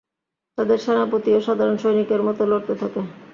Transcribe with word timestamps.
তাদের 0.57 0.77
সেনাপতিও 0.79 1.39
সাধারণ 1.41 1.75
সৈনিকের 1.77 2.21
মত 2.23 2.39
লড়তে 2.51 2.73
থাকে। 2.81 3.01